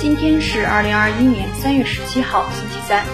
[0.00, 3.04] 今天是二零二一年三月十七号，星期三。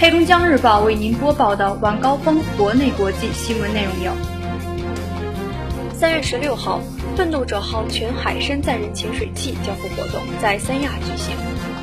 [0.00, 4.12] 黑龙江日报为您播报的晚高峰国内国际新闻内容有：
[5.94, 6.80] 三月十六号，
[7.16, 11.36] 奋斗者号全海深载人潜水器交付活动在三亚举行。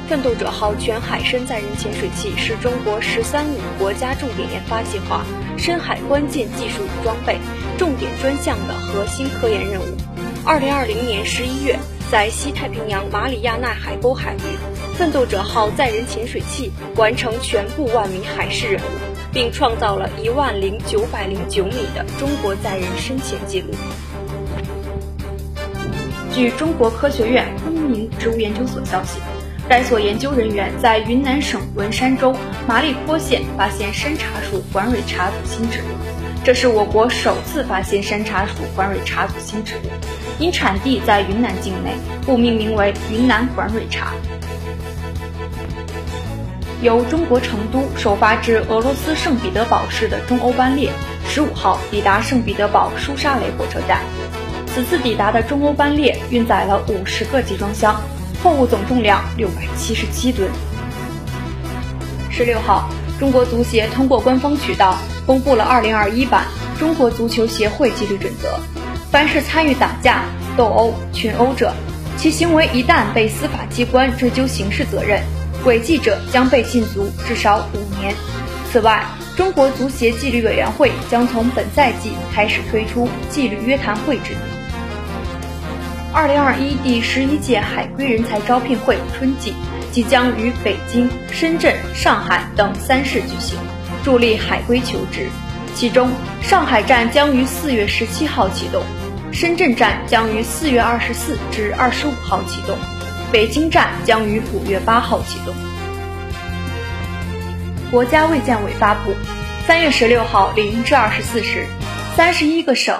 [0.09, 5.23] 奋斗者号全海深载人潜水器是中国“十三五”国家重点研发计划
[5.57, 7.37] 深海关键技术与装备
[7.77, 9.85] 重点专项的核心科研任务。
[10.45, 11.79] 二零二零年十一月。
[12.11, 14.57] 在西太平洋马里亚纳海沟海域，
[14.97, 18.85] 奋斗者号载人潜水器完成全部万米海试任务，
[19.31, 23.67] 并创造了一万零九百零九米的中国载人深潜记录。
[26.33, 29.19] 据中国科学院昆明植物研究所消息，
[29.67, 32.35] 该所研究人员在云南省文山州
[32.67, 36.18] 麻栗坡县发现山茶属管蕊茶属新植物。
[36.41, 39.89] 这是我国首次发现山茶属管蕊茶属新植物，
[40.39, 41.91] 因产地在云南境内，
[42.25, 44.13] 故命名为云南管蕊茶。
[46.81, 50.91] 由中国成都首发至俄罗斯圣彼得堡市的中欧班列，
[51.27, 54.01] 十五号抵达圣彼得堡舒沙雷火车站。
[54.67, 58.01] 此次抵达的中欧班列运载了五十个集装箱，
[58.41, 60.49] 货物总重量六百七十七吨。
[62.29, 64.97] 十六号，中国足协通过官方渠道。
[65.29, 66.47] 公布了2021版
[66.79, 68.57] 中国足球协会纪律准则，
[69.11, 70.23] 凡是参与打架、
[70.57, 71.71] 斗殴、群殴者，
[72.17, 75.21] 其行为一旦被司法机关追究刑事责任，
[75.65, 78.15] 违纪者将被禁足至少五年。
[78.71, 79.05] 此外，
[79.37, 86.17] 中国足协纪律委员会将从本赛季开始推出纪律约谈会制度。
[86.17, 89.53] 2021第十一届海归人才招聘会春季
[89.91, 93.59] 即将于北京、深圳、上海等三市举行。
[94.03, 95.29] 助力海归求职，
[95.75, 96.09] 其中
[96.41, 98.83] 上海站将于四月十七号启动，
[99.31, 102.77] 深圳站将于四月二十四至二十五号启动，
[103.31, 105.53] 北京站将于五月八号启动。
[107.91, 109.13] 国家卫健委发布，
[109.67, 111.65] 三月十六号零至二十四时，
[112.15, 112.97] 三十一个省、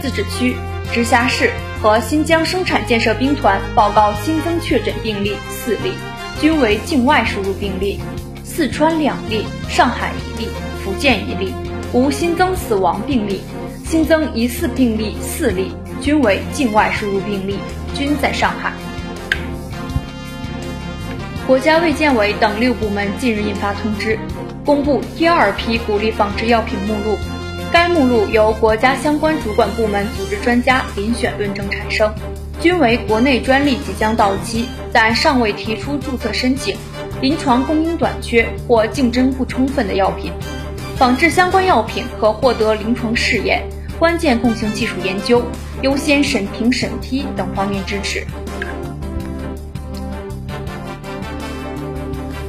[0.00, 0.56] 自治区、
[0.92, 5.92] 直辖市和新疆生产建设兵团报告新增确诊病例四例，
[6.40, 8.00] 均为境外输入病例。
[8.54, 10.48] 四川两例，上海一例，
[10.84, 11.54] 福建一例，
[11.94, 13.40] 无新增死亡病例。
[13.86, 17.56] 新增疑似病例四例，均为境外输入病例，
[17.94, 18.74] 均在上海。
[21.46, 24.18] 国家卫健委等六部门近日印发通知，
[24.66, 27.16] 公布第二批鼓励仿制药品目录。
[27.72, 32.12] 该目录由国家相关主管部门组织专家遴选论证产生，
[32.60, 36.76] 均为国内专利即将到期但尚未提出注册申请。
[37.22, 40.32] 临床供应短缺或竞争不充分的药品，
[40.96, 43.62] 仿制相关药品可获得临床试验、
[43.96, 45.40] 关键共性技术研究、
[45.82, 48.26] 优先审评审批等方面支持。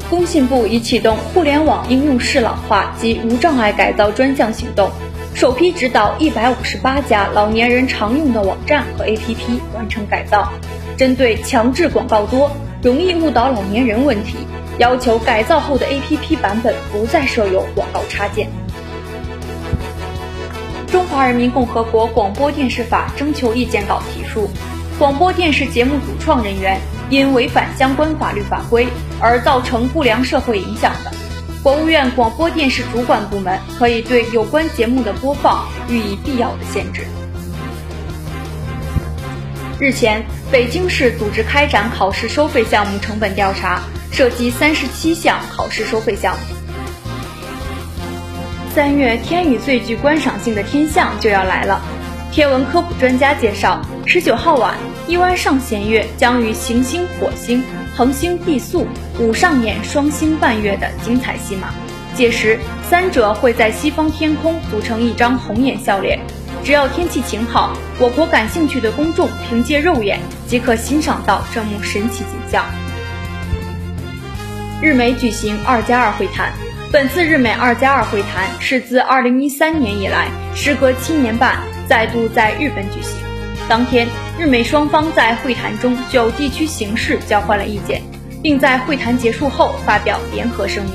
[0.10, 4.90] 工信部已启动互联网应用适老化及无障碍改造专项行动，
[5.36, 10.52] 首批指导一百五十八家老年人常用的网站和 APP 完成改造，
[10.98, 12.50] 针对强制广告多、
[12.82, 14.38] 容易误导老年人问题。
[14.84, 18.50] 要求改造后的 APP 版本不再设有广告插件。
[20.88, 24.50] 中华人民共和国广播电视法征求意见稿提出，
[25.00, 28.86] 广播电视节目主创人员因违反相关法律法规
[29.22, 31.14] 而造成不良社会影响的，
[31.64, 37.06] 国务院广播电视主管部门可以对有关节目的播放予以必要的限制。
[39.80, 43.82] 日前，北京市组织开展考试收费项目成本调查。
[44.12, 46.56] 涉及三十七项考试收费项目。
[48.76, 51.82] 三月天宇最具观赏性的天象就要来了。
[52.32, 57.64] 天文科普专家介绍，十九号晚，一弯上弦月将与行星火星、
[57.96, 58.86] 恒星地宿
[59.18, 61.70] 五上演双星伴月的精彩戏码。
[62.14, 66.20] 届时，三者会在西方天空组成一张红眼笑脸。
[66.64, 72.64] 只要天气晴好，我国感兴趣的公众凭借肉眼即可欣赏到这幕神奇景象。
[74.82, 76.54] 日美举行“二加二”会谈，
[76.90, 81.58] 本次日美“二加二”会谈是自2013年以来，时隔七年半
[81.90, 83.18] 再度在日本举行。
[83.68, 84.08] 当天，
[84.40, 88.02] 日美双方在会谈中就地区形势交换了意见，
[88.42, 90.94] 并在会谈结束后发表联合声明。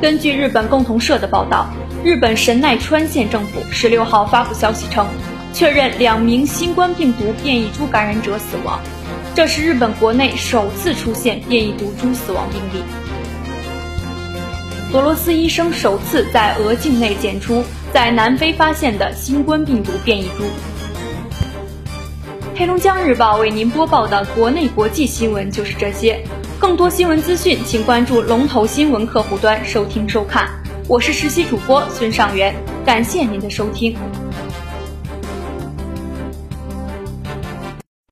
[0.00, 1.68] 根据日本共同社的报道，
[2.04, 5.06] 日本神奈川县政府十六号发布消息称
[5.52, 8.80] 确认两名新冠病毒变异株感染者死亡。
[9.36, 12.84] 这是日本国内首次出现变异毒株死亡病例。
[14.92, 17.62] 俄罗斯医生首次在俄境内检出
[17.92, 20.44] 在南非发现的新冠病毒变异株。
[22.56, 26.20] 黑龙江日报为您播报的国内国际新闻就是这些。
[26.58, 30.62] 更多新闻资讯请关注龙头新闻客户端收听收看。
[30.88, 33.96] 我是实习主播孙尚元，感谢您的收听。